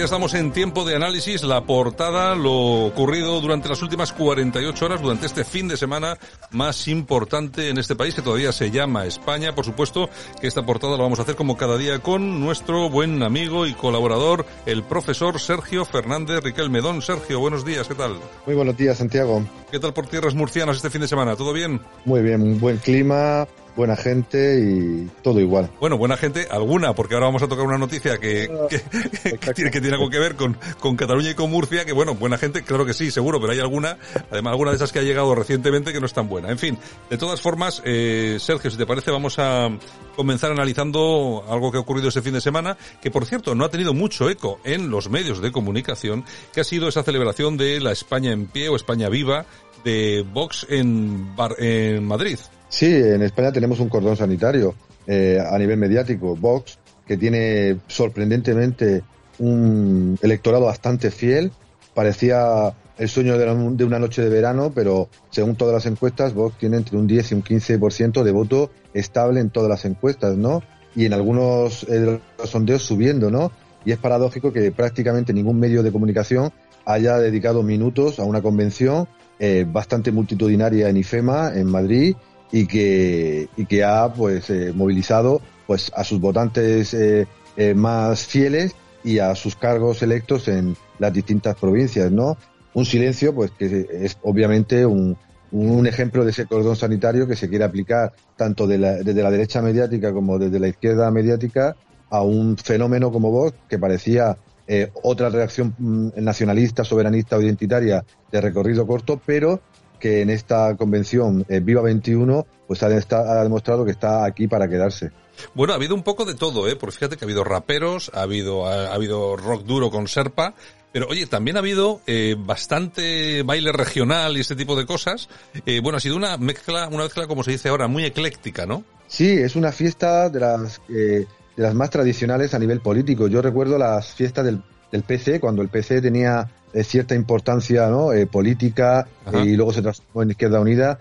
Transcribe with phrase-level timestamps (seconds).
[0.00, 5.02] Ya estamos en tiempo de análisis, la portada, lo ocurrido durante las últimas 48 horas,
[5.02, 6.16] durante este fin de semana
[6.52, 9.54] más importante en este país, que todavía se llama España.
[9.54, 10.08] Por supuesto
[10.40, 13.74] que esta portada la vamos a hacer como cada día con nuestro buen amigo y
[13.74, 16.80] colaborador, el profesor Sergio Fernández Riquelme.
[16.80, 18.16] Don Sergio, buenos días, ¿qué tal?
[18.46, 19.44] Muy buenos días, Santiago.
[19.70, 21.36] ¿Qué tal por tierras murcianas este fin de semana?
[21.36, 21.80] ¿Todo bien?
[22.04, 23.46] Muy bien, buen clima,
[23.76, 25.70] buena gente y todo igual.
[25.78, 29.70] Bueno, buena gente, alguna, porque ahora vamos a tocar una noticia que, que, que tiene,
[29.70, 32.62] que tiene algo que ver con, con Cataluña y con Murcia, que bueno, buena gente,
[32.62, 33.96] claro que sí, seguro, pero hay alguna,
[34.30, 36.50] además alguna de esas que ha llegado recientemente que no es tan buena.
[36.50, 36.76] En fin,
[37.08, 39.68] de todas formas, eh, Sergio, si te parece, vamos a
[40.16, 43.70] comenzar analizando algo que ha ocurrido este fin de semana, que por cierto no ha
[43.70, 47.92] tenido mucho eco en los medios de comunicación, que ha sido esa celebración de la
[47.92, 49.46] España en pie o España viva
[49.84, 52.38] de Vox en, en Madrid.
[52.68, 54.74] Sí, en España tenemos un cordón sanitario
[55.06, 59.02] eh, a nivel mediático, Vox, que tiene sorprendentemente
[59.38, 61.50] un electorado bastante fiel.
[61.94, 66.34] Parecía el sueño de, la, de, una noche de verano, pero según todas las encuestas,
[66.34, 70.36] Vox tiene entre un 10 y un 15% de voto estable en todas las encuestas,
[70.36, 70.62] ¿no?
[70.94, 73.52] Y en algunos eh, los sondeos subiendo, ¿no?
[73.86, 76.52] Y es paradójico que prácticamente ningún medio de comunicación
[76.84, 79.08] haya dedicado minutos a una convención
[79.38, 82.14] eh, bastante multitudinaria en IFEMA, en Madrid,
[82.52, 87.26] y que, y que ha pues eh, movilizado pues a sus votantes eh,
[87.74, 92.36] más fieles y a sus cargos electos en las distintas provincias, ¿no?
[92.74, 95.16] Un silencio pues que es obviamente un,
[95.52, 99.30] un ejemplo de ese cordón sanitario que se quiere aplicar tanto de la, desde la
[99.30, 101.76] derecha mediática como desde la izquierda mediática
[102.08, 104.36] a un fenómeno como vos que parecía
[104.66, 105.74] eh, otra reacción
[106.16, 109.60] nacionalista, soberanista o identitaria de recorrido corto, pero
[109.98, 114.68] que en esta convención eh, Viva 21 pues ha, ha, demostrado que está aquí para
[114.68, 115.10] quedarse.
[115.54, 116.76] Bueno, ha habido un poco de todo, ¿eh?
[116.76, 120.54] Porque fíjate que ha habido raperos, ha habido, ha, ha habido rock duro con Serpa,
[120.92, 125.28] pero oye, también ha habido eh, bastante baile regional y este tipo de cosas.
[125.66, 128.82] Eh, bueno, ha sido una mezcla, una mezcla, como se dice ahora, muy ecléctica, ¿no?
[129.06, 131.26] Sí, es una fiesta de las, eh,
[131.56, 133.28] de las más tradicionales a nivel político.
[133.28, 138.08] Yo recuerdo las fiestas del, del PC, cuando el PC tenía eh, cierta importancia ¿no?
[138.30, 139.06] Política
[139.44, 140.98] y luego se transformó en Izquierda Unida,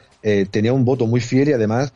[0.51, 1.94] tenía un voto muy fiel y además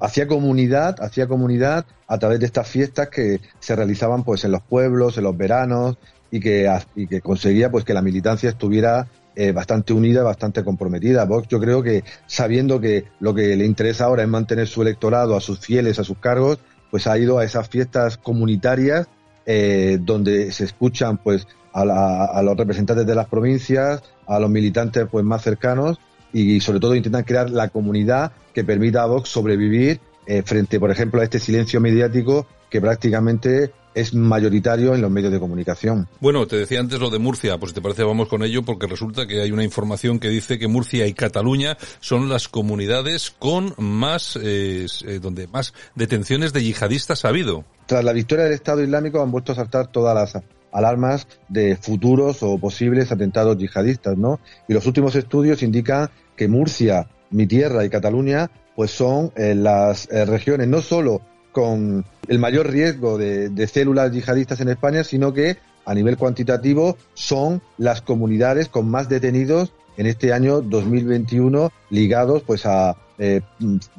[0.00, 4.62] hacía comunidad, hacía comunidad a través de estas fiestas que se realizaban pues en los
[4.62, 5.96] pueblos, en los veranos
[6.34, 9.08] y que, y que conseguía pues que la militancia estuviera
[9.52, 11.24] bastante unida, bastante comprometida.
[11.24, 15.36] Vox yo creo que sabiendo que lo que le interesa ahora es mantener su electorado,
[15.36, 19.08] a sus fieles, a sus cargos, pues ha ido a esas fiestas comunitarias
[19.46, 24.48] eh, donde se escuchan pues a, la, a, los representantes de las provincias, a los
[24.48, 25.98] militantes pues más cercanos
[26.32, 30.90] y sobre todo intentan crear la comunidad que permita a Vox sobrevivir eh, frente, por
[30.90, 36.08] ejemplo, a este silencio mediático que prácticamente es mayoritario en los medios de comunicación.
[36.20, 38.86] Bueno, te decía antes lo de Murcia, pues si te parece vamos con ello porque
[38.86, 43.74] resulta que hay una información que dice que Murcia y Cataluña son las comunidades con
[43.78, 44.86] más, eh,
[45.20, 47.64] donde más detenciones de yihadistas ha habido.
[47.86, 52.42] Tras la victoria del Estado Islámico han vuelto a saltar todas las alarmas de futuros
[52.42, 54.40] o posibles atentados yihadistas, ¿no?
[54.68, 60.08] Y los últimos estudios indican que Murcia, mi tierra y Cataluña, pues son eh, las
[60.10, 61.20] eh, regiones no solo
[61.54, 65.56] con el mayor riesgo de, células yihadistas en España, sino que
[65.86, 72.66] a nivel cuantitativo son las comunidades con más detenidos en este año 2021 ligados pues
[72.66, 73.40] a eh,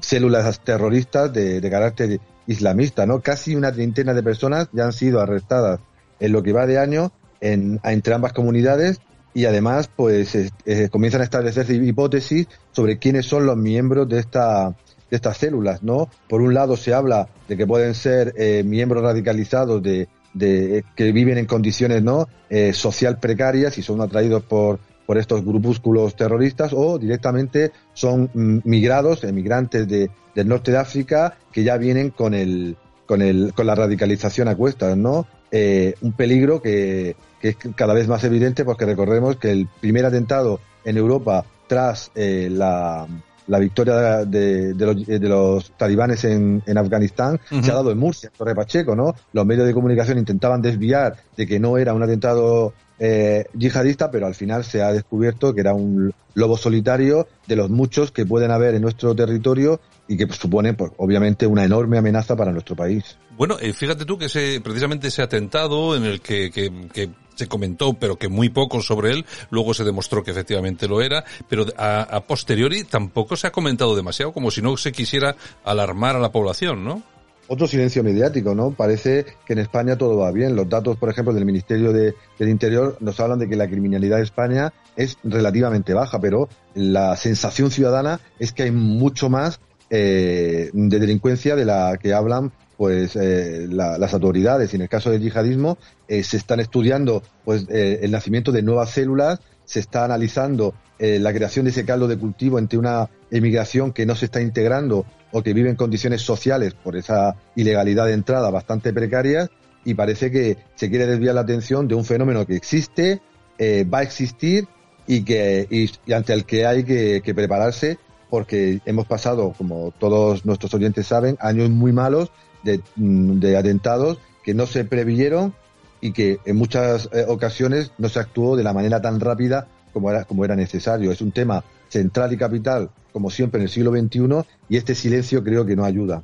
[0.02, 3.22] células terroristas de, carácter islamista, ¿no?
[3.22, 5.80] Casi una treintena de personas ya han sido arrestadas
[6.20, 9.00] en lo que va de año en, entre ambas comunidades
[9.34, 14.76] y además pues eh, comienzan a establecerse hipótesis sobre quiénes son los miembros de esta
[15.10, 16.10] de estas células, ¿no?
[16.28, 21.12] Por un lado se habla de que pueden ser eh, miembros radicalizados de, de, que
[21.12, 22.28] viven en condiciones, ¿no?
[22.50, 29.24] Eh, social precarias y son atraídos por por estos grupúsculos terroristas o directamente son migrados,
[29.24, 33.76] emigrantes de, del norte de África que ya vienen con el con, el, con la
[33.76, 35.28] radicalización a cuestas, ¿no?
[35.52, 40.06] Eh, un peligro que, que, es cada vez más evidente porque recordemos que el primer
[40.06, 43.08] atentado en Europa tras eh, la,
[43.48, 47.64] la, victoria de, de, los, de, los, talibanes en, en Afganistán uh -huh.
[47.64, 49.16] se ha dado en Murcia, en Torre Pacheco, ¿no?
[49.34, 54.28] Los medios de comunicación intentaban desviar de que no era un atentado eh, yihadista, pero
[54.28, 58.52] al final se ha descubierto que era un lobo solitario de los muchos que pueden
[58.52, 62.76] haber en nuestro territorio y que pues, supone, pues, obviamente, una enorme amenaza para nuestro
[62.76, 63.18] país.
[63.38, 67.48] Bueno, eh, fíjate tú que ese, precisamente ese atentado en el que, que, que, se
[67.48, 71.66] comentó, pero que muy poco sobre él, luego se demostró que efectivamente lo era, pero
[71.78, 76.20] a, a posteriori tampoco se ha comentado demasiado, como si no se quisiera alarmar a
[76.20, 77.04] la población, ¿no?
[77.48, 78.72] otro silencio mediático, ¿no?
[78.72, 80.56] Parece que en España todo va bien.
[80.56, 84.18] Los datos, por ejemplo, del Ministerio de, del Interior nos hablan de que la criminalidad
[84.18, 89.60] de España es relativamente baja, pero la sensación ciudadana es que hay mucho más
[89.90, 94.90] eh, de delincuencia de la que hablan pues eh, la, las autoridades y en el
[94.90, 95.78] caso del yihadismo
[96.08, 101.34] eh, se están estudiando pues eh, el nacimiento de nuevas células se está analizando la
[101.34, 105.44] creación de ese caldo de cultivo entre una emigración que no se está integrando o
[105.44, 109.50] que vive en condiciones sociales por esa ilegalidad de entrada bastante precarias
[109.84, 113.22] y parece que se quiere desviar la atención de un fenómeno que existe,
[113.60, 114.70] va a existir
[115.06, 117.98] y que y, ante el que hay que, prepararse
[118.30, 122.32] porque hemos pasado, como todos nuestros oyentes saben, años muy malos
[122.66, 125.54] de, mm, de atentados que no se previeron
[126.02, 130.12] y que en muchas eh, ocasiones no se actuó de la manera tan rápida como
[130.12, 131.12] era, como era necesario.
[131.12, 135.42] Es un tema central y capital, como siempre, en el siglo XXI, y este silencio
[135.44, 136.24] creo que no ayuda.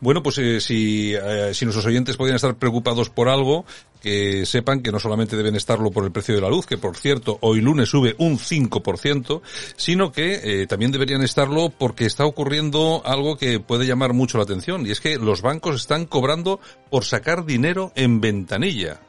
[0.00, 3.64] Bueno, pues eh, si, eh, si nuestros oyentes podrían estar preocupados por algo,
[4.00, 6.96] que sepan que no solamente deben estarlo por el precio de la luz, que por
[6.96, 9.40] cierto hoy lunes sube un 5%,
[9.76, 14.44] sino que eh, también deberían estarlo porque está ocurriendo algo que puede llamar mucho la
[14.44, 16.60] atención, y es que los bancos están cobrando
[16.90, 19.00] por sacar dinero en ventanilla.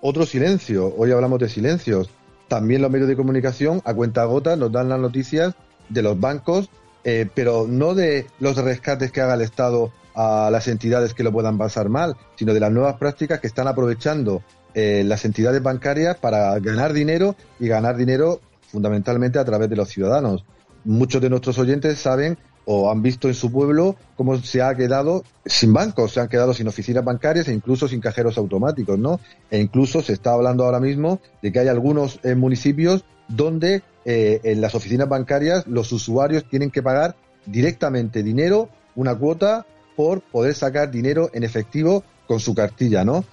[0.00, 2.10] Otro silencio, hoy hablamos de silencios
[2.50, 5.54] también los medios de comunicación a cuenta gota nos dan las noticias
[5.88, 6.68] de los bancos,
[7.04, 11.32] eh, pero no de los rescates que haga el Estado a las entidades que lo
[11.32, 14.42] puedan pasar mal, sino de las nuevas prácticas que están aprovechando
[14.74, 19.88] eh, las entidades bancarias para ganar dinero y ganar dinero fundamentalmente a través de los
[19.88, 20.44] ciudadanos.
[20.84, 25.24] Muchos de nuestros oyentes saben o han visto en su pueblo cómo se ha quedado
[25.46, 29.20] sin bancos, se han quedado sin oficinas bancarias e incluso sin cajeros automáticos, ¿no?
[29.50, 34.40] E incluso se está hablando ahora mismo de que hay algunos eh, municipios donde eh,
[34.44, 40.54] en las oficinas bancarias los usuarios tienen que pagar directamente dinero, una cuota, por poder
[40.54, 43.24] sacar dinero en efectivo con su cartilla, ¿no?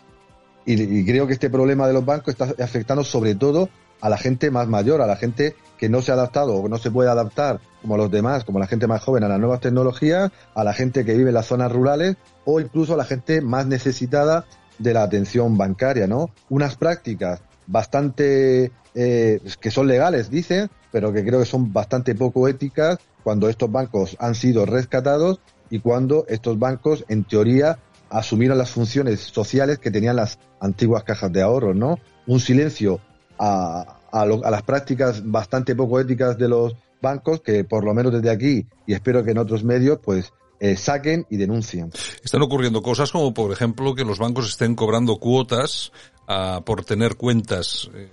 [0.65, 3.69] Y, creo que este problema de los bancos está afectando sobre todo
[4.01, 6.77] a la gente más mayor, a la gente que no se ha adaptado o no
[6.77, 10.29] se puede adaptar como los demás, como la gente más joven a las nuevas tecnologías,
[10.53, 13.65] a la gente que vive en las zonas rurales o incluso a la gente más
[13.65, 14.45] necesitada
[14.77, 16.31] de la atención bancaria, ¿no?
[16.49, 22.47] Unas prácticas bastante eh, que son legales, dicen, pero que creo que son bastante poco
[22.47, 25.39] éticas cuando estos bancos han sido rescatados
[25.69, 27.79] y cuando estos bancos, en teoría,
[28.09, 31.99] asumieron las funciones sociales que tenían las antiguas cajas de ahorros, ¿no?
[32.25, 32.99] Un silencio
[33.37, 38.29] a, a, las prácticas bastante poco éticas de los bancos que por lo menos desde
[38.29, 41.91] aquí y espero que en otros medios pues eh, saquen y denuncien.
[42.23, 45.91] Están ocurriendo cosas como por ejemplo que los bancos estén cobrando cuotas
[46.27, 48.09] uh, por tener cuentas eh,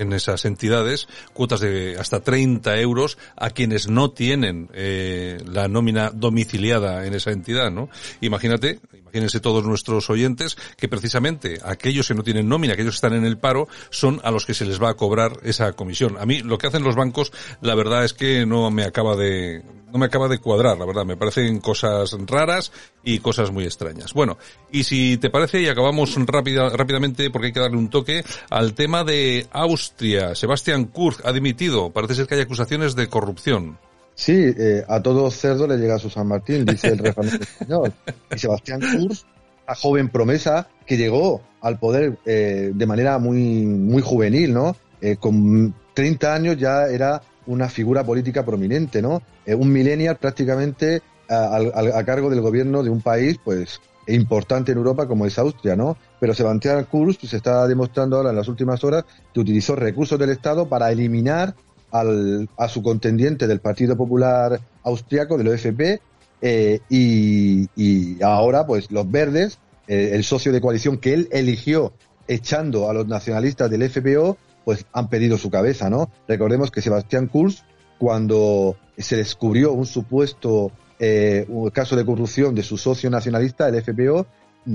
[0.00, 6.10] en esas entidades, cuotas de hasta 30 euros a quienes no tienen eh, la nómina
[6.10, 7.90] domiciliada en esa entidad, ¿no?
[8.20, 13.14] Imagínate, imagínense todos nuestros oyentes que precisamente aquellos que no tienen nómina, aquellos que están
[13.14, 16.16] en el paro, son a los que se les va a cobrar esa comisión.
[16.18, 19.62] A mí lo que hacen los bancos, la verdad es que no me acaba de,
[19.92, 21.04] no me acaba de cuadrar, la verdad.
[21.04, 24.12] Me parecen cosas raras y cosas muy extrañas.
[24.12, 24.38] Bueno,
[24.70, 28.74] y si te parece, y acabamos rápida, rápidamente, porque hay que darle un toque, al
[28.74, 30.34] tema de Austria.
[30.34, 31.90] Sebastián Kurz ha dimitido.
[31.90, 33.78] Parece ser que hay acusaciones de corrupción.
[34.14, 37.92] Sí, eh, a todo cerdo le llega su San Martín, dice el refrán español.
[38.34, 39.24] Y Sebastián Kurz,
[39.66, 44.76] a joven promesa, que llegó al poder eh, de manera muy, muy juvenil, ¿no?
[45.00, 49.22] Eh, con 30 años ya era una figura política prominente, ¿no?
[49.44, 54.78] Eh, un millennial prácticamente a, a, cargo del gobierno de un país, pues, importante en
[54.78, 55.96] Europa como es Austria, ¿no?
[56.18, 60.30] Pero Sebastián Kurz se está demostrando ahora en las últimas horas que utilizó recursos del
[60.30, 61.54] Estado para eliminar
[61.92, 66.00] al, a su contendiente del Partido Popular Austriaco, del OFP,
[66.42, 71.92] eh, y, y, ahora, pues, los verdes, eh, el socio de coalición que él eligió
[72.26, 76.10] echando a los nacionalistas del FPO, pues han pedido su cabeza, ¿no?
[76.28, 77.62] Recordemos que Sebastián Kurz,
[77.98, 83.82] cuando se descubrió un supuesto eh, un caso de corrupción de su socio nacionalista, el
[83.82, 84.26] FPO,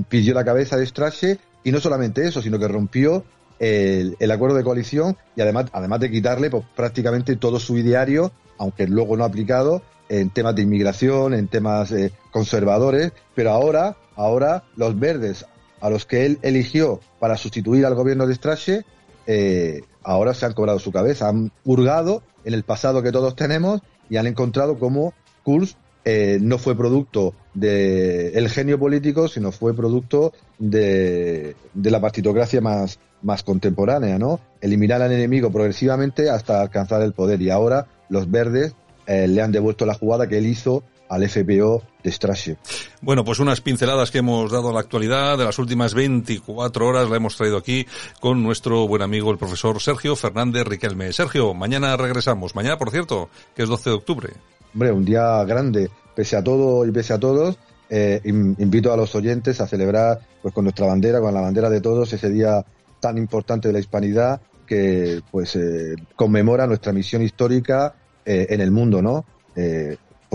[0.08, 3.24] pidió la cabeza de Strache y no solamente eso, sino que rompió
[3.58, 8.86] el, acuerdo de coalición y además, además de quitarle pues, prácticamente todo su ideario, aunque
[8.86, 14.64] luego no ha aplicado, en temas de inmigración, en temas eh, conservadores, pero ahora, ahora
[14.76, 15.46] los verdes
[15.80, 18.84] a los que él eligió para sustituir al gobierno de Strache,
[19.26, 23.80] eh, ahora se han cobrado su cabeza, han hurgado en el pasado que todos tenemos
[24.08, 30.32] y han encontrado cómo Kurz eh, no fue producto del genio político, sino fue producto
[30.56, 32.98] de, la partitocracia más,
[33.44, 34.38] contemporánea, ¿no?
[34.60, 37.42] Eliminar al enemigo progresivamente hasta alcanzar el poder.
[37.42, 38.76] Y ahora los verdes
[39.08, 42.56] eh, le han devuelto la jugada que él hizo al FPO de Strasche.
[43.00, 47.08] Bueno, pues unas pinceladas que hemos dado a la actualidad de las últimas 24 horas
[47.08, 47.86] la hemos traído aquí
[48.20, 51.12] con nuestro buen amigo el profesor Sergio Fernández Riquelme.
[51.12, 52.54] Sergio, mañana regresamos.
[52.54, 54.32] Mañana, por cierto, que es 12 de octubre
[54.76, 57.58] hombre, un día grande, pese a todo y pese a todos,
[57.88, 61.80] eh, invito a los oyentes a celebrar pues con nuestra bandera, con la bandera de
[61.80, 62.62] todos, ese día
[63.00, 67.94] tan importante de la hispanidad que pues eh, conmemora nuestra misión histórica
[68.26, 69.24] eh, en el mundo, ¿no?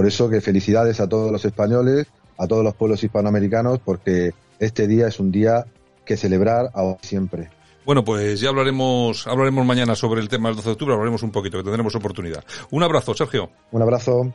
[0.01, 2.07] Por eso que felicidades a todos los españoles,
[2.39, 5.67] a todos los pueblos hispanoamericanos, porque este día es un día
[6.03, 7.51] que celebrar ahora siempre.
[7.85, 11.29] Bueno, pues ya hablaremos, hablaremos mañana sobre el tema del 12 de octubre, hablaremos un
[11.29, 12.43] poquito, que tendremos oportunidad.
[12.71, 13.51] Un abrazo, Sergio.
[13.69, 14.33] Un abrazo.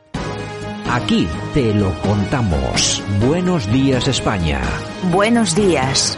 [0.89, 3.03] Aquí te lo contamos.
[3.27, 4.61] Buenos días, España.
[5.11, 6.17] Buenos días.